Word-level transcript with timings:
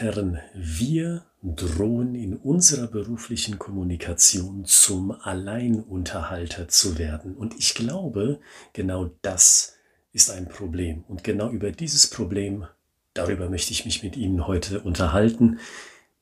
Herren, 0.00 0.40
wir 0.54 1.26
drohen 1.42 2.14
in 2.14 2.34
unserer 2.34 2.86
beruflichen 2.86 3.58
Kommunikation 3.58 4.64
zum 4.64 5.10
Alleinunterhalter 5.10 6.68
zu 6.68 6.96
werden. 6.96 7.36
Und 7.36 7.54
ich 7.58 7.74
glaube, 7.74 8.40
genau 8.72 9.10
das 9.20 9.74
ist 10.14 10.30
ein 10.30 10.48
Problem. 10.48 11.04
Und 11.06 11.22
genau 11.22 11.50
über 11.50 11.70
dieses 11.70 12.06
Problem, 12.08 12.66
darüber 13.12 13.50
möchte 13.50 13.72
ich 13.72 13.84
mich 13.84 14.02
mit 14.02 14.16
Ihnen 14.16 14.46
heute 14.46 14.80
unterhalten, 14.80 15.58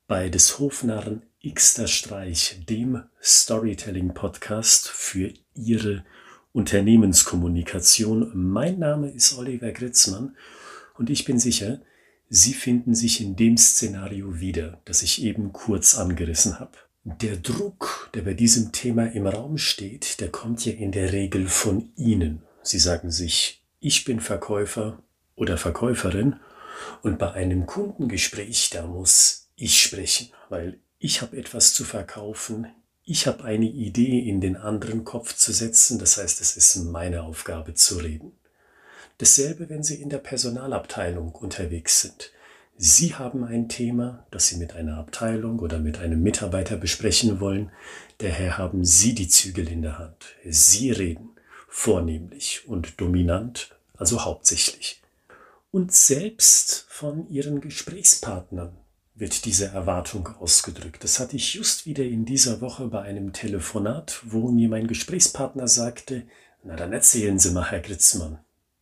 bei 0.09 0.29
des 0.29 0.59
Hofnarren 0.59 1.23
Xter 1.49 1.87
Streich, 1.87 2.65
dem 2.69 3.05
Storytelling-Podcast 3.23 4.89
für 4.89 5.33
Ihre 5.55 6.05
Unternehmenskommunikation. 6.51 8.33
Mein 8.35 8.81
Name 8.81 9.09
ist 9.13 9.39
Oliver 9.39 9.71
Gritzmann 9.71 10.37
und 10.97 11.11
ich 11.11 11.25
bin 11.25 11.39
sicher, 11.39 11.81
Sie 12.31 12.53
finden 12.53 12.95
sich 12.95 13.21
in 13.23 13.37
dem 13.37 13.57
Szenario 13.57 14.39
wieder, 14.41 14.81
das 14.85 15.03
ich 15.03 15.23
eben 15.23 15.53
kurz 15.53 15.97
angerissen 15.97 16.61
habe. 16.61 16.73
Der 17.05 17.37
Druck, 17.37 18.11
der 18.13 18.23
bei 18.23 18.35
diesem 18.35 18.71
Thema 18.73 19.07
im 19.07 19.27
Raum 19.27 19.57
steht, 19.57 20.21
der 20.21 20.29
kommt 20.31 20.65
ja 20.67 20.73
in 20.73 20.93
der 20.93 21.13
Regel 21.13 21.49
von 21.49 21.91
Ihnen. 21.97 22.43
Sie 22.63 22.79
sagen 22.79 23.11
sich, 23.11 23.65
ich 23.81 24.05
bin 24.05 24.21
Verkäufer 24.21 25.03
oder 25.37 25.57
Verkäuferin 25.57 26.37
und 27.03 27.19
bei 27.19 27.33
einem 27.33 27.65
Kundengespräch, 27.65 28.71
da 28.71 28.87
muss 28.87 29.49
ich 29.57 29.81
sprechen, 29.81 30.29
weil 30.51 30.81
ich 30.99 31.23
habe 31.23 31.37
etwas 31.37 31.73
zu 31.73 31.85
verkaufen, 31.85 32.67
ich 33.05 33.27
habe 33.27 33.45
eine 33.45 33.65
Idee 33.65 34.19
in 34.19 34.43
den 34.43 34.57
anderen 34.57 35.05
Kopf 35.05 35.35
zu 35.35 35.53
setzen, 35.53 35.99
das 35.99 36.19
heißt, 36.19 36.43
es 36.43 36.59
ist 36.59 36.77
meine 36.77 37.23
Aufgabe 37.23 37.73
zu 37.73 37.97
reden. 37.97 38.33
Dasselbe, 39.19 39.69
wenn 39.69 39.83
Sie 39.83 40.01
in 40.01 40.11
der 40.11 40.19
Personalabteilung 40.19 41.33
unterwegs 41.33 42.01
sind. 42.01 42.31
Sie 42.77 43.17
haben 43.17 43.43
ein 43.43 43.69
Thema, 43.69 44.25
das 44.31 44.47
Sie 44.47 44.57
mit 44.57 44.77
einer 44.77 44.99
Abteilung 44.99 45.59
oder 45.59 45.81
mit 45.81 45.99
einem 45.99 46.23
Mitarbeiter 46.23 46.77
besprechen 46.77 47.41
wollen. 47.41 47.73
Daher 48.19 48.57
haben 48.57 48.85
Sie 48.85 49.15
die 49.15 49.27
Zügel 49.27 49.69
in 49.69 49.83
der 49.83 49.99
Hand. 49.99 50.37
Sie 50.45 50.93
reden 50.93 51.31
vornehmlich 51.69 52.69
und 52.69 53.01
dominant, 53.01 53.77
also 53.97 54.25
hauptsächlich. 54.25 55.03
Und 55.73 55.93
selbst 55.93 56.87
von 56.89 57.29
Ihren 57.29 57.61
Gesprächspartnern 57.61 58.77
wird 59.17 59.45
diese 59.45 59.67
Erwartung 59.67 60.29
ausgedrückt. 60.39 61.03
Das 61.03 61.19
hatte 61.19 61.35
ich 61.35 61.55
just 61.55 61.87
wieder 61.87 62.05
in 62.05 62.25
dieser 62.25 62.61
Woche 62.61 62.87
bei 62.87 63.03
einem 63.03 63.33
Telefonat, 63.33 64.21
wo 64.23 64.51
mir 64.51 64.69
mein 64.69 64.87
Gesprächspartner 64.87 65.67
sagte, 65.67 66.23
na 66.63 66.77
dann 66.77 66.93
erzählen 66.93 67.41
Sie 67.41 67.51
mal, 67.51 67.71
Herr 67.71 67.81
Gritzmann, 67.81 68.39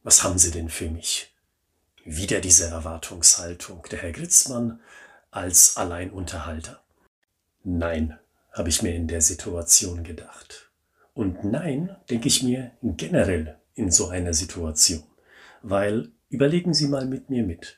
was 0.07 0.23
haben 0.23 0.39
Sie 0.39 0.53
denn 0.53 0.69
für 0.69 0.89
mich? 0.89 1.35
Wieder 2.05 2.41
diese 2.41 2.67
Erwartungshaltung, 2.67 3.83
der 3.91 4.03
Herr 4.03 4.13
Gritzmann 4.13 4.79
als 5.33 5.77
Alleinunterhalter. 5.77 6.81
Nein, 7.65 8.17
habe 8.53 8.69
ich 8.69 8.83
mir 8.83 8.95
in 8.95 9.09
der 9.09 9.21
Situation 9.21 10.05
gedacht. 10.05 10.71
Und 11.13 11.43
nein, 11.43 11.97
denke 12.09 12.29
ich 12.29 12.45
mir 12.45 12.71
generell 12.85 13.59
in 13.75 13.91
so 13.91 14.07
einer 14.07 14.33
Situation. 14.33 15.03
Weil, 15.63 16.13
überlegen 16.29 16.73
Sie 16.73 16.87
mal 16.87 17.07
mit 17.07 17.29
mir 17.29 17.43
mit, 17.43 17.77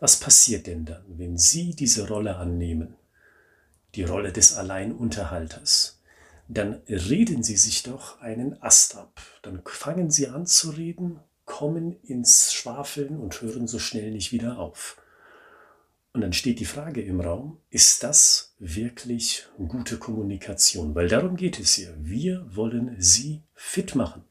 was 0.00 0.18
passiert 0.18 0.68
denn 0.68 0.86
dann, 0.86 1.04
wenn 1.18 1.36
Sie 1.36 1.74
diese 1.74 2.08
Rolle 2.08 2.36
annehmen? 2.36 2.96
Die 3.96 4.04
Rolle 4.04 4.32
des 4.32 4.54
Alleinunterhalters 4.54 5.96
dann 6.48 6.74
reden 6.88 7.42
Sie 7.42 7.56
sich 7.56 7.82
doch 7.82 8.20
einen 8.20 8.62
Ast 8.62 8.96
ab. 8.96 9.20
Dann 9.42 9.62
fangen 9.64 10.10
Sie 10.10 10.28
an 10.28 10.46
zu 10.46 10.70
reden 10.70 11.18
kommen 11.46 11.96
ins 12.02 12.52
Schwafeln 12.52 13.18
und 13.18 13.40
hören 13.40 13.66
so 13.66 13.78
schnell 13.78 14.10
nicht 14.10 14.32
wieder 14.32 14.58
auf. 14.58 15.00
Und 16.12 16.20
dann 16.22 16.32
steht 16.32 16.60
die 16.60 16.64
Frage 16.66 17.02
im 17.02 17.20
Raum, 17.20 17.58
ist 17.70 18.02
das 18.02 18.54
wirklich 18.58 19.46
gute 19.68 19.98
Kommunikation? 19.98 20.94
Weil 20.94 21.08
darum 21.08 21.36
geht 21.36 21.60
es 21.60 21.74
hier. 21.74 21.94
Wir 21.98 22.46
wollen 22.54 22.96
Sie 22.98 23.42
fit 23.54 23.94
machen, 23.94 24.24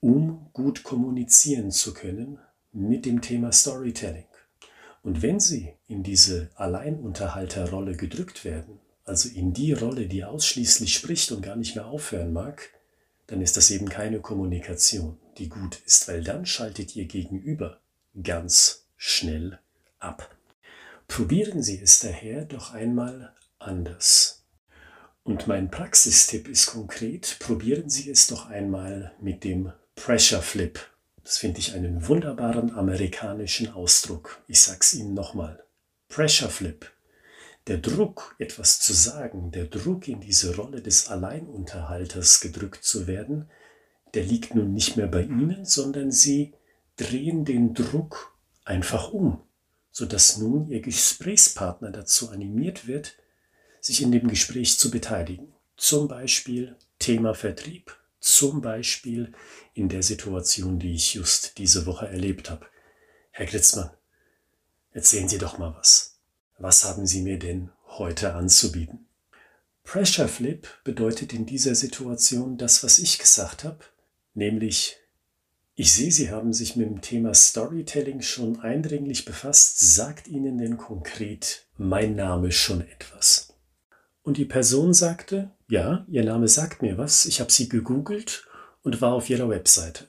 um 0.00 0.50
gut 0.52 0.82
kommunizieren 0.82 1.70
zu 1.70 1.94
können 1.94 2.38
mit 2.72 3.06
dem 3.06 3.22
Thema 3.22 3.52
Storytelling. 3.52 4.26
Und 5.02 5.22
wenn 5.22 5.40
Sie 5.40 5.74
in 5.86 6.02
diese 6.02 6.50
Alleinunterhalterrolle 6.56 7.96
gedrückt 7.96 8.44
werden, 8.44 8.80
also 9.04 9.28
in 9.28 9.52
die 9.52 9.72
Rolle, 9.72 10.06
die 10.06 10.24
ausschließlich 10.24 10.92
spricht 10.92 11.32
und 11.32 11.42
gar 11.42 11.56
nicht 11.56 11.76
mehr 11.76 11.86
aufhören 11.86 12.32
mag, 12.32 12.68
dann 13.28 13.40
ist 13.40 13.56
das 13.56 13.70
eben 13.70 13.88
keine 13.88 14.20
Kommunikation, 14.20 15.18
die 15.38 15.48
gut 15.48 15.80
ist, 15.86 16.08
weil 16.08 16.22
dann 16.22 16.46
schaltet 16.46 16.96
ihr 16.96 17.06
Gegenüber 17.06 17.80
ganz 18.22 18.86
schnell 18.96 19.58
ab. 19.98 20.36
Probieren 21.06 21.62
Sie 21.62 21.80
es 21.80 22.00
daher 22.00 22.44
doch 22.44 22.74
einmal 22.74 23.34
anders. 23.58 24.44
Und 25.22 25.46
mein 25.46 25.70
Praxistipp 25.70 26.48
ist 26.48 26.66
konkret, 26.66 27.36
probieren 27.40 27.88
Sie 27.88 28.10
es 28.10 28.26
doch 28.26 28.46
einmal 28.48 29.12
mit 29.20 29.44
dem 29.44 29.72
Pressure 29.94 30.42
Flip. 30.42 30.78
Das 31.22 31.38
finde 31.38 31.60
ich 31.60 31.74
einen 31.74 32.08
wunderbaren 32.08 32.74
amerikanischen 32.74 33.70
Ausdruck. 33.70 34.42
Ich 34.46 34.60
sag's 34.62 34.94
Ihnen 34.94 35.14
nochmal. 35.14 35.62
Pressure 36.08 36.48
Flip 36.48 36.90
der 37.68 37.78
Druck, 37.78 38.34
etwas 38.38 38.80
zu 38.80 38.94
sagen, 38.94 39.50
der 39.50 39.66
Druck 39.66 40.08
in 40.08 40.20
diese 40.20 40.56
Rolle 40.56 40.80
des 40.80 41.08
Alleinunterhalters 41.08 42.40
gedrückt 42.40 42.82
zu 42.82 43.06
werden, 43.06 43.50
der 44.14 44.24
liegt 44.24 44.54
nun 44.54 44.72
nicht 44.72 44.96
mehr 44.96 45.06
bei 45.06 45.22
Ihnen, 45.22 45.64
sondern 45.64 46.10
Sie 46.10 46.54
drehen 46.96 47.44
den 47.44 47.74
Druck 47.74 48.36
einfach 48.64 49.12
um, 49.12 49.40
sodass 49.90 50.38
nun 50.38 50.68
Ihr 50.68 50.80
Gesprächspartner 50.80 51.90
dazu 51.90 52.30
animiert 52.30 52.86
wird, 52.86 53.16
sich 53.80 54.02
in 54.02 54.12
dem 54.12 54.28
Gespräch 54.28 54.78
zu 54.78 54.90
beteiligen. 54.90 55.52
Zum 55.76 56.08
Beispiel 56.08 56.76
Thema 56.98 57.34
Vertrieb, 57.34 57.96
zum 58.20 58.60
Beispiel 58.60 59.32
in 59.74 59.88
der 59.88 60.02
Situation, 60.02 60.78
die 60.78 60.94
ich 60.94 61.14
just 61.14 61.58
diese 61.58 61.86
Woche 61.86 62.08
erlebt 62.08 62.50
habe. 62.50 62.66
Herr 63.30 63.46
Gritzmann, 63.46 63.90
erzählen 64.92 65.28
Sie 65.28 65.38
doch 65.38 65.58
mal 65.58 65.74
was 65.78 66.18
was 66.58 66.84
haben 66.84 67.06
Sie 67.06 67.22
mir 67.22 67.38
denn 67.38 67.70
heute 67.86 68.34
anzubieten? 68.34 69.06
Pressure 69.84 70.28
Flip 70.28 70.66
bedeutet 70.84 71.32
in 71.32 71.46
dieser 71.46 71.74
Situation 71.74 72.58
das, 72.58 72.84
was 72.84 72.98
ich 72.98 73.18
gesagt 73.18 73.64
habe, 73.64 73.78
nämlich 74.34 74.96
ich 75.80 75.92
sehe, 75.92 76.10
Sie 76.10 76.32
haben 76.32 76.52
sich 76.52 76.74
mit 76.74 76.88
dem 76.90 77.02
Thema 77.02 77.34
Storytelling 77.34 78.20
schon 78.20 78.58
eindringlich 78.58 79.24
befasst. 79.24 79.78
Sagt 79.94 80.26
Ihnen 80.26 80.58
denn 80.58 80.76
konkret 80.76 81.68
mein 81.76 82.16
Name 82.16 82.50
schon 82.50 82.80
etwas? 82.80 83.54
Und 84.24 84.38
die 84.38 84.44
Person 84.44 84.92
sagte, 84.92 85.52
ja, 85.68 86.04
Ihr 86.08 86.24
Name 86.24 86.48
sagt 86.48 86.82
mir 86.82 86.98
was. 86.98 87.26
Ich 87.26 87.38
habe 87.38 87.52
Sie 87.52 87.68
gegoogelt 87.68 88.44
und 88.82 89.00
war 89.00 89.12
auf 89.12 89.30
Ihrer 89.30 89.48
Webseite. 89.48 90.08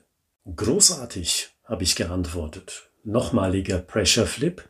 Großartig, 0.56 1.50
habe 1.62 1.84
ich 1.84 1.94
geantwortet. 1.94 2.90
Nochmaliger 3.04 3.78
Pressure 3.78 4.26
Flip. 4.26 4.68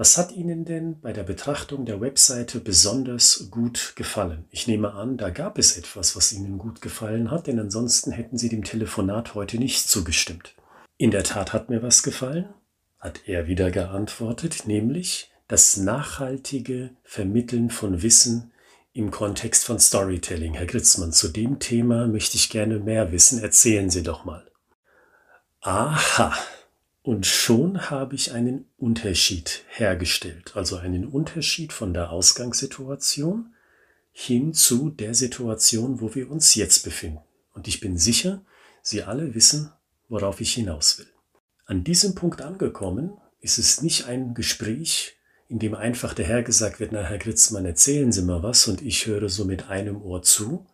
Was 0.00 0.16
hat 0.16 0.32
Ihnen 0.32 0.64
denn 0.64 0.98
bei 1.02 1.12
der 1.12 1.24
Betrachtung 1.24 1.84
der 1.84 2.00
Webseite 2.00 2.60
besonders 2.60 3.48
gut 3.50 3.92
gefallen? 3.96 4.46
Ich 4.48 4.66
nehme 4.66 4.94
an, 4.94 5.18
da 5.18 5.28
gab 5.28 5.58
es 5.58 5.76
etwas, 5.76 6.16
was 6.16 6.32
Ihnen 6.32 6.56
gut 6.56 6.80
gefallen 6.80 7.30
hat, 7.30 7.48
denn 7.48 7.60
ansonsten 7.60 8.10
hätten 8.10 8.38
Sie 8.38 8.48
dem 8.48 8.64
Telefonat 8.64 9.34
heute 9.34 9.58
nicht 9.58 9.90
zugestimmt. 9.90 10.54
In 10.96 11.10
der 11.10 11.22
Tat 11.22 11.52
hat 11.52 11.68
mir 11.68 11.82
was 11.82 12.02
gefallen, 12.02 12.48
hat 12.98 13.28
er 13.28 13.46
wieder 13.46 13.70
geantwortet, 13.70 14.66
nämlich 14.66 15.32
das 15.48 15.76
nachhaltige 15.76 16.96
Vermitteln 17.02 17.68
von 17.68 18.00
Wissen 18.00 18.52
im 18.94 19.10
Kontext 19.10 19.66
von 19.66 19.78
Storytelling. 19.78 20.54
Herr 20.54 20.64
Gritzmann, 20.64 21.12
zu 21.12 21.28
dem 21.28 21.58
Thema 21.58 22.06
möchte 22.06 22.38
ich 22.38 22.48
gerne 22.48 22.78
mehr 22.78 23.12
wissen. 23.12 23.38
Erzählen 23.42 23.90
Sie 23.90 24.02
doch 24.02 24.24
mal. 24.24 24.50
Aha, 25.60 26.32
und 27.02 27.26
schon 27.26 27.90
habe 27.90 28.14
ich 28.14 28.32
einen 28.32 28.66
Unterschied 28.76 29.64
hergestellt, 29.68 30.52
also 30.54 30.76
einen 30.76 31.06
Unterschied 31.06 31.72
von 31.72 31.94
der 31.94 32.10
Ausgangssituation 32.10 33.54
hin 34.12 34.52
zu 34.52 34.90
der 34.90 35.14
Situation, 35.14 36.00
wo 36.00 36.14
wir 36.14 36.30
uns 36.30 36.54
jetzt 36.54 36.84
befinden. 36.84 37.20
Und 37.54 37.68
ich 37.68 37.80
bin 37.80 37.96
sicher, 37.96 38.44
Sie 38.82 39.02
alle 39.02 39.34
wissen, 39.34 39.72
worauf 40.08 40.40
ich 40.40 40.54
hinaus 40.54 40.98
will. 40.98 41.08
An 41.66 41.84
diesem 41.84 42.14
Punkt 42.14 42.42
angekommen, 42.42 43.12
ist 43.40 43.58
es 43.58 43.82
nicht 43.82 44.06
ein 44.06 44.34
Gespräch, 44.34 45.16
in 45.48 45.58
dem 45.58 45.74
einfach 45.74 46.14
der 46.14 46.26
Herr 46.26 46.42
gesagt 46.42 46.80
wird, 46.80 46.92
na 46.92 47.02
Herr 47.02 47.18
Gritzmann, 47.18 47.64
erzählen 47.64 48.12
Sie 48.12 48.22
mal 48.22 48.42
was 48.42 48.68
und 48.68 48.82
ich 48.82 49.06
höre 49.06 49.28
so 49.28 49.44
mit 49.44 49.68
einem 49.68 50.02
Ohr 50.02 50.22
zu, 50.22 50.66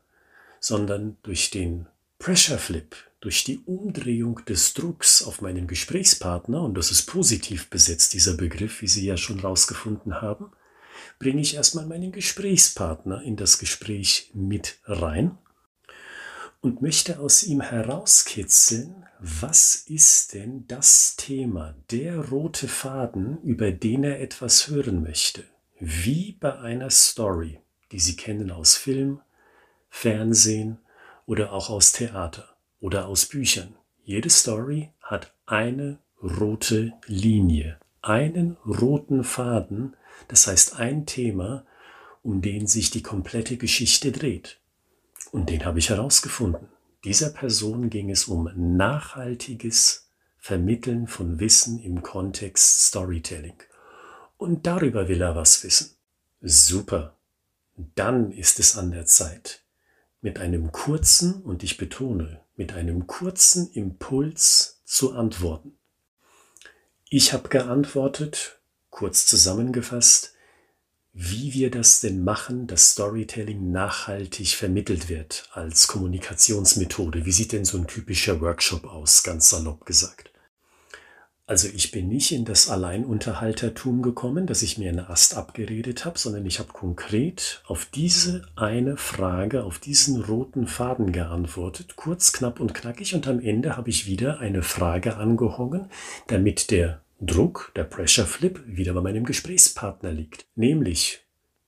sondern 0.61 1.17
durch 1.23 1.50
den 1.50 1.87
Pressure 2.19 2.58
Flip, 2.58 2.96
durch 3.26 3.43
die 3.43 3.58
Umdrehung 3.67 4.44
des 4.44 4.73
Drucks 4.75 5.25
auf 5.25 5.40
meinen 5.40 5.67
Gesprächspartner, 5.67 6.62
und 6.62 6.75
das 6.75 6.93
ist 6.93 7.06
positiv 7.06 7.69
besetzt, 7.70 8.14
dieser 8.14 8.34
Begriff, 8.34 8.82
wie 8.82 8.87
Sie 8.87 9.05
ja 9.05 9.17
schon 9.17 9.40
rausgefunden 9.40 10.23
haben, 10.23 10.52
bringe 11.19 11.40
ich 11.40 11.56
erstmal 11.56 11.87
meinen 11.87 12.12
Gesprächspartner 12.12 13.23
in 13.23 13.34
das 13.34 13.58
Gespräch 13.58 14.31
mit 14.32 14.78
rein 14.84 15.37
und 16.61 16.82
möchte 16.82 17.19
aus 17.19 17.43
ihm 17.43 17.62
herauskitzeln, 17.62 19.08
was 19.19 19.75
ist 19.75 20.32
denn 20.32 20.69
das 20.69 21.17
Thema, 21.17 21.75
der 21.90 22.28
rote 22.28 22.69
Faden, 22.69 23.43
über 23.43 23.73
den 23.73 24.05
er 24.05 24.20
etwas 24.20 24.69
hören 24.69 25.02
möchte. 25.02 25.43
wie 25.81 26.37
bei 26.38 26.61
einer 26.61 26.90
Story, 26.90 27.58
die 27.90 27.99
Sie 27.99 28.14
kennen 28.14 28.52
aus 28.52 28.76
Film, 28.76 29.20
Fernsehen 29.90 30.78
oder 31.26 31.52
auch 31.52 31.70
aus 31.70 31.90
Theater 31.90 32.55
oder 32.86 33.08
aus 33.08 33.26
Büchern. 33.26 33.74
Jede 34.04 34.30
Story 34.30 34.92
hat 35.00 35.34
eine 35.44 35.98
rote 36.22 36.92
Linie, 37.06 37.80
einen 38.00 38.58
roten 38.64 39.24
Faden, 39.24 39.96
das 40.28 40.46
heißt 40.46 40.76
ein 40.76 41.04
Thema, 41.04 41.66
um 42.22 42.42
den 42.42 42.68
sich 42.68 42.92
die 42.92 43.02
komplette 43.02 43.56
Geschichte 43.56 44.12
dreht. 44.12 44.60
Und 45.32 45.50
den 45.50 45.64
habe 45.64 45.80
ich 45.80 45.90
herausgefunden. 45.90 46.68
Dieser 47.02 47.30
Person 47.30 47.90
ging 47.90 48.08
es 48.08 48.28
um 48.28 48.48
nachhaltiges 48.54 50.08
Vermitteln 50.38 51.08
von 51.08 51.40
Wissen 51.40 51.80
im 51.80 52.04
Kontext 52.04 52.82
Storytelling. 52.82 53.60
Und 54.36 54.64
darüber 54.68 55.08
will 55.08 55.22
er 55.22 55.34
was 55.34 55.64
wissen. 55.64 55.96
Super. 56.40 57.16
Dann 57.96 58.30
ist 58.30 58.60
es 58.60 58.78
an 58.78 58.92
der 58.92 59.06
Zeit, 59.06 59.64
mit 60.20 60.38
einem 60.38 60.72
kurzen, 60.72 61.42
und 61.42 61.62
ich 61.62 61.76
betone, 61.76 62.40
mit 62.56 62.72
einem 62.72 63.06
kurzen 63.06 63.70
Impuls 63.72 64.80
zu 64.84 65.12
antworten. 65.12 65.78
Ich 67.08 67.32
habe 67.32 67.48
geantwortet, 67.48 68.58
kurz 68.90 69.26
zusammengefasst, 69.26 70.32
wie 71.12 71.54
wir 71.54 71.70
das 71.70 72.00
denn 72.00 72.24
machen, 72.24 72.66
dass 72.66 72.90
Storytelling 72.90 73.70
nachhaltig 73.70 74.48
vermittelt 74.48 75.08
wird 75.08 75.48
als 75.52 75.86
Kommunikationsmethode. 75.88 77.24
Wie 77.24 77.32
sieht 77.32 77.52
denn 77.52 77.64
so 77.64 77.78
ein 77.78 77.86
typischer 77.86 78.40
Workshop 78.42 78.84
aus, 78.84 79.22
ganz 79.22 79.48
salopp 79.48 79.86
gesagt? 79.86 80.30
Also 81.48 81.69
ich 81.69 81.93
bin 81.93 82.08
nicht 82.08 82.32
in 82.32 82.44
das 82.44 82.69
Alleinunterhaltertum 82.69 84.02
gekommen, 84.02 84.48
dass 84.48 84.62
ich 84.62 84.78
mir 84.78 84.88
einen 84.88 85.06
Ast 85.06 85.37
abgeredet 85.37 86.04
habe, 86.04 86.19
sondern 86.19 86.44
ich 86.44 86.58
habe 86.58 86.72
konkret 86.72 87.62
auf 87.66 87.87
diese 87.87 88.48
eine 88.56 88.96
Frage, 88.96 89.62
auf 89.62 89.78
diesen 89.78 90.20
roten 90.20 90.66
Faden 90.66 91.12
geantwortet, 91.12 91.94
kurz, 91.94 92.32
knapp 92.32 92.58
und 92.58 92.75
knackig 92.75 93.14
und 93.14 93.28
am 93.28 93.38
Ende 93.38 93.76
habe 93.76 93.90
ich 93.90 94.06
wieder 94.06 94.40
eine 94.40 94.64
Frage 94.64 95.19
angehongen, 95.19 95.88
damit 96.26 96.72
der 96.72 97.00
Druck, 97.20 97.70
der 97.76 97.84
Pressure 97.84 98.26
Flip, 98.26 98.60
wieder 98.66 98.92
bei 98.94 99.00
meinem 99.00 99.25
Gesprächspartner 99.25 100.10
liegt. 100.10 100.46
Nämlich, 100.56 101.20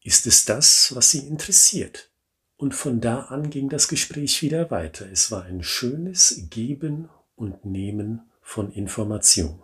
ist 0.03 0.27
es 0.27 0.45
das, 0.45 0.93
was 0.97 1.13
Sie 1.13 1.21
interessiert? 1.21 2.11
Und 2.57 2.75
von 2.75 3.01
da 3.01 3.21
an 3.21 3.49
ging 3.49 3.69
das 3.69 3.87
Gespräch 3.87 4.43
wieder 4.43 4.73
weiter. 4.73 5.07
Es 5.13 5.31
war 5.31 5.45
ein 5.45 5.63
schönes 5.63 6.49
Geben 6.51 7.09
und 7.37 7.65
Nehmen 7.65 8.23
von 8.43 8.73
Information. 8.73 9.63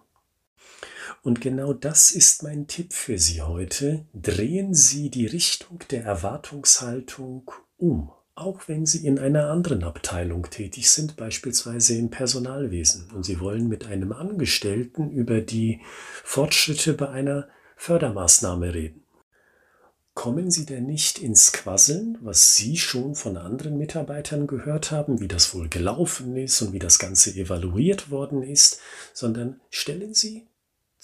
Und 1.25 1.41
genau 1.41 1.73
das 1.73 2.11
ist 2.11 2.43
mein 2.43 2.67
Tipp 2.67 2.93
für 2.93 3.19
Sie 3.19 3.41
heute. 3.41 4.05
Drehen 4.13 4.75
Sie 4.75 5.09
die 5.09 5.25
Richtung 5.25 5.79
der 5.91 6.05
Erwartungshaltung 6.05 7.51
um, 7.79 8.13
auch 8.35 8.69
wenn 8.69 8.85
Sie 8.85 9.07
in 9.07 9.19
einer 9.19 9.49
anderen 9.49 9.85
Abteilung 9.85 10.51
tätig 10.51 10.91
sind, 10.91 11.17
beispielsweise 11.17 11.97
im 11.97 12.11
Personalwesen, 12.11 13.11
und 13.13 13.25
Sie 13.25 13.41
wollen 13.41 13.69
mit 13.69 13.87
einem 13.87 14.13
Angestellten 14.13 15.11
über 15.11 15.41
die 15.41 15.81
Fortschritte 16.25 16.93
bei 16.93 17.09
einer 17.09 17.49
Fördermaßnahme 17.77 18.75
reden. 18.75 19.07
Kommen 20.13 20.51
Sie 20.51 20.67
denn 20.67 20.85
nicht 20.85 21.21
ins 21.21 21.53
Quasseln, 21.53 22.19
was 22.21 22.55
Sie 22.55 22.77
schon 22.77 23.15
von 23.15 23.39
anderen 23.39 23.79
Mitarbeitern 23.79 24.47
gehört 24.47 24.91
haben, 24.91 25.21
wie 25.21 25.29
das 25.29 25.55
wohl 25.55 25.71
gelaufen 25.71 26.37
ist 26.37 26.61
und 26.61 26.75
wie 26.75 26.79
das 26.79 26.99
Ganze 26.99 27.31
evaluiert 27.31 28.11
worden 28.11 28.43
ist, 28.43 28.79
sondern 29.15 29.59
stellen 29.71 30.13
Sie 30.13 30.47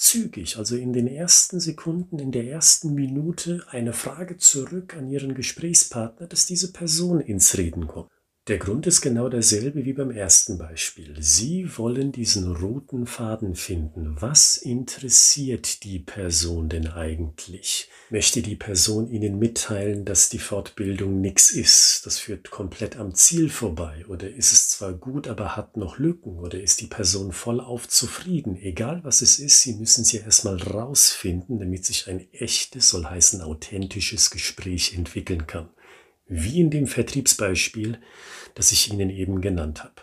zügig, 0.00 0.56
also 0.56 0.76
in 0.76 0.92
den 0.92 1.06
ersten 1.06 1.60
Sekunden, 1.60 2.18
in 2.18 2.32
der 2.32 2.46
ersten 2.46 2.94
Minute 2.94 3.64
eine 3.68 3.92
Frage 3.92 4.38
zurück 4.38 4.96
an 4.96 5.10
Ihren 5.10 5.34
Gesprächspartner, 5.34 6.26
dass 6.26 6.46
diese 6.46 6.72
Person 6.72 7.20
ins 7.20 7.58
Reden 7.58 7.86
kommt. 7.86 8.10
Der 8.48 8.56
Grund 8.56 8.86
ist 8.86 9.02
genau 9.02 9.28
derselbe 9.28 9.84
wie 9.84 9.92
beim 9.92 10.10
ersten 10.10 10.56
Beispiel. 10.56 11.14
Sie 11.20 11.76
wollen 11.76 12.10
diesen 12.10 12.50
roten 12.56 13.06
Faden 13.06 13.54
finden. 13.54 14.16
Was 14.18 14.56
interessiert 14.56 15.84
die 15.84 15.98
Person 15.98 16.70
denn 16.70 16.86
eigentlich? 16.88 17.90
Möchte 18.08 18.40
die 18.40 18.56
Person 18.56 19.10
Ihnen 19.10 19.38
mitteilen, 19.38 20.06
dass 20.06 20.30
die 20.30 20.38
Fortbildung 20.38 21.20
nichts 21.20 21.50
ist? 21.50 22.06
Das 22.06 22.18
führt 22.18 22.50
komplett 22.50 22.96
am 22.96 23.14
Ziel 23.14 23.50
vorbei. 23.50 24.06
Oder 24.08 24.30
ist 24.30 24.52
es 24.52 24.70
zwar 24.70 24.94
gut, 24.94 25.28
aber 25.28 25.54
hat 25.54 25.76
noch 25.76 25.98
Lücken? 25.98 26.38
Oder 26.38 26.62
ist 26.62 26.80
die 26.80 26.86
Person 26.86 27.32
vollauf 27.32 27.88
zufrieden? 27.88 28.56
Egal 28.56 29.04
was 29.04 29.20
es 29.20 29.38
ist, 29.38 29.60
Sie 29.62 29.74
müssen 29.74 30.02
sie 30.02 30.16
erstmal 30.16 30.56
rausfinden, 30.56 31.58
damit 31.58 31.84
sich 31.84 32.08
ein 32.08 32.26
echtes, 32.32 32.88
soll 32.88 33.04
heißen 33.04 33.42
authentisches 33.42 34.30
Gespräch 34.30 34.94
entwickeln 34.96 35.46
kann 35.46 35.68
wie 36.30 36.60
in 36.60 36.70
dem 36.70 36.86
Vertriebsbeispiel, 36.86 37.98
das 38.54 38.72
ich 38.72 38.90
Ihnen 38.90 39.10
eben 39.10 39.40
genannt 39.40 39.84
habe. 39.84 40.02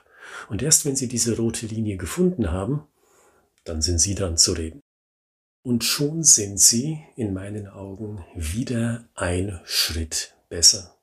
Und 0.50 0.62
erst 0.62 0.85
wenn 0.85 0.95
Sie 0.95 1.07
diese 1.07 1.38
rote 1.38 1.65
Linie 1.65 1.97
gefunden 1.97 2.51
haben, 2.51 2.83
dann 3.63 3.81
sind 3.81 4.00
Sie 4.00 4.13
dran 4.13 4.38
zu 4.38 4.53
reden. 4.53 4.81
Und 5.63 5.83
schon 5.83 6.24
sind 6.24 6.59
Sie 6.59 7.00
in 7.15 7.33
meinen 7.33 7.68
Augen 7.68 8.24
wieder 8.35 9.09
ein 9.15 9.59
Schritt 9.65 10.35
besser. 10.50 10.97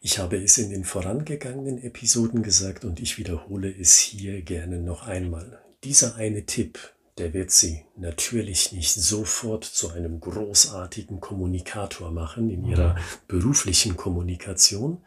Ich 0.00 0.18
habe 0.18 0.36
es 0.36 0.58
in 0.58 0.70
den 0.70 0.84
vorangegangenen 0.84 1.82
Episoden 1.82 2.42
gesagt 2.42 2.84
und 2.84 3.00
ich 3.00 3.18
wiederhole 3.18 3.72
es 3.72 3.98
hier 3.98 4.42
gerne 4.42 4.78
noch 4.78 5.06
einmal. 5.06 5.62
Dieser 5.84 6.16
eine 6.16 6.44
Tipp, 6.44 6.78
der 7.18 7.34
wird 7.34 7.50
sie 7.50 7.84
natürlich 7.96 8.72
nicht 8.72 8.94
sofort 8.94 9.64
zu 9.64 9.90
einem 9.90 10.20
großartigen 10.20 11.20
Kommunikator 11.20 12.10
machen 12.10 12.48
in 12.48 12.64
ihrer 12.64 12.96
beruflichen 13.28 13.96
Kommunikation, 13.96 15.02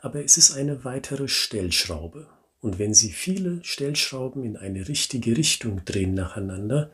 aber 0.00 0.24
es 0.24 0.36
ist 0.36 0.52
eine 0.52 0.84
weitere 0.84 1.28
Stellschraube. 1.28 2.28
Und 2.60 2.78
wenn 2.78 2.92
Sie 2.92 3.12
viele 3.12 3.62
Stellschrauben 3.62 4.44
in 4.44 4.56
eine 4.56 4.88
richtige 4.88 5.36
Richtung 5.36 5.84
drehen 5.84 6.14
nacheinander, 6.14 6.92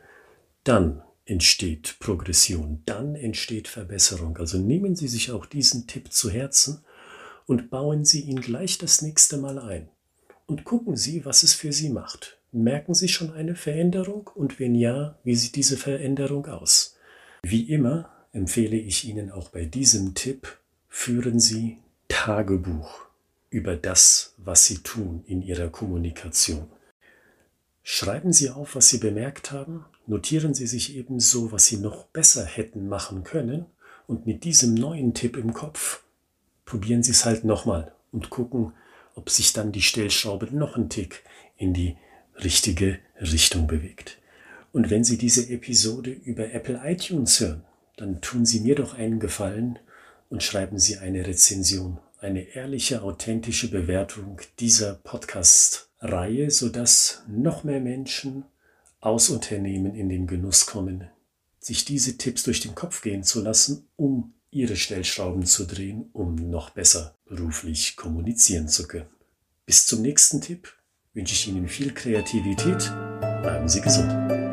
dann 0.63 1.03
entsteht 1.25 1.97
Progression, 2.01 2.83
dann 2.85 3.15
entsteht 3.15 3.69
Verbesserung. 3.69 4.37
Also 4.37 4.59
nehmen 4.59 4.95
Sie 4.95 5.09
sich 5.09 5.31
auch 5.31 5.47
diesen 5.47 5.87
Tipp 5.87 6.13
zu 6.13 6.31
Herzen 6.31 6.85
und 7.47 7.71
bauen 7.71 8.05
Sie 8.05 8.21
ihn 8.21 8.41
gleich 8.41 8.79
das 8.79 9.01
nächste 9.01 9.39
Mal 9.39 9.59
ein. 9.59 9.89
Und 10.47 10.65
gucken 10.65 10.97
Sie, 10.97 11.25
was 11.25 11.43
es 11.43 11.55
für 11.55 11.73
Sie 11.73 11.89
macht. 11.89 12.39
Merken 12.57 12.95
Sie 12.95 13.09
schon 13.09 13.33
eine 13.33 13.57
Veränderung 13.57 14.31
und 14.33 14.61
wenn 14.61 14.77
ja, 14.77 15.19
wie 15.25 15.35
sieht 15.35 15.57
diese 15.57 15.77
Veränderung 15.77 16.47
aus? 16.47 16.97
Wie 17.43 17.69
immer 17.69 18.11
empfehle 18.31 18.77
ich 18.77 19.09
Ihnen 19.09 19.33
auch 19.33 19.49
bei 19.49 19.65
diesem 19.65 20.15
Tipp, 20.15 20.57
führen 20.87 21.41
Sie 21.41 21.79
Tagebuch 22.07 23.07
über 23.51 23.75
das, 23.75 24.35
was 24.37 24.67
Sie 24.67 24.85
tun 24.85 25.25
in 25.27 25.43
Ihrer 25.43 25.69
Kommunikation. 25.69 26.69
Schreiben 27.83 28.33
Sie 28.33 28.51
auf, 28.51 28.77
was 28.77 28.89
Sie 28.89 28.99
bemerkt 28.99 29.51
haben, 29.51 29.85
notieren 30.07 30.55
Sie 30.55 30.69
sich 30.69 30.97
ebenso, 30.97 31.51
was 31.51 31.67
Sie 31.67 31.79
noch 31.79 32.05
besser 32.05 32.45
hätten 32.45 32.87
machen 32.87 33.25
können 33.25 33.67
und 34.07 34.27
mit 34.27 34.45
diesem 34.45 34.75
neuen 34.75 35.13
Tipp 35.13 35.37
im 35.37 35.55
Kopf 35.55 36.05
probieren 36.65 37.03
Sie 37.03 37.11
es 37.11 37.25
halt 37.25 37.43
nochmal 37.43 37.93
und 38.13 38.31
gucken, 38.31 38.75
ob 39.17 39.29
sich 39.29 39.53
dann 39.53 39.73
die 39.73 39.83
Stellschraube 39.83 40.55
noch 40.55 40.77
einen 40.77 40.89
Tick 40.89 41.25
in 41.57 41.75
die 41.75 41.97
richtige 42.43 42.99
Richtung 43.21 43.67
bewegt. 43.67 44.19
Und 44.73 44.91
wenn 44.91 45.05
Sie 45.05 45.19
diese 45.19 45.49
Episode 45.51 46.11
über 46.11 46.53
Apple 46.53 46.81
iTunes 46.85 47.39
hören, 47.41 47.63
dann 47.97 48.21
tun 48.21 48.45
Sie 48.45 48.61
mir 48.61 48.75
doch 48.75 48.95
einen 48.95 49.21
Gefallen 49.21 49.79
und 50.31 50.43
schreiben 50.43 50.79
Sie 50.79 50.99
eine 50.99 51.27
Rezension, 51.27 51.99
eine 52.19 52.43
ehrliche, 52.43 53.03
authentische 53.03 53.71
Bewertung 53.71 54.41
dieser 54.59 54.95
Podcast-Reihe, 54.95 56.51
sodass 56.51 57.23
noch 57.29 57.63
mehr 57.63 57.81
Menschen 57.81 58.45
aus 59.01 59.29
Unternehmen 59.29 59.95
in 59.95 60.09
den 60.09 60.27
Genuss 60.27 60.67
kommen, 60.67 61.09
sich 61.61 61.85
diese 61.85 62.17
Tipps 62.17 62.43
durch 62.43 62.61
den 62.61 62.75
Kopf 62.75 63.03
gehen 63.03 63.23
zu 63.23 63.43
lassen, 63.43 63.87
um 63.97 64.35
ihre 64.51 64.77
Stellschrauben 64.77 65.45
zu 65.45 65.67
drehen, 65.67 66.09
um 66.13 66.35
noch 66.35 66.71
besser 66.71 67.17
beruflich 67.27 67.97
kommunizieren 67.97 68.69
zu 68.69 68.87
können. 68.89 69.09
Bis 69.67 69.87
zum 69.87 70.03
nächsten 70.03 70.41
Tipp 70.41 70.75
wünsche 71.15 71.35
ich 71.35 71.49
Ihnen 71.49 71.69
viel 71.69 71.95
Kreativität. 71.95 72.93
Bleiben 73.43 73.69
Sie 73.69 73.81
gesund. 73.81 74.44